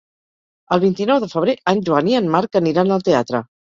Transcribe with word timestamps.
El 0.77 0.81
vint-i-nou 0.83 1.21
de 1.25 1.29
febrer 1.33 1.55
en 1.73 1.83
Joan 1.91 2.09
i 2.13 2.17
en 2.21 2.33
Marc 2.37 2.59
aniran 2.61 2.95
al 2.97 3.07
teatre. 3.11 3.43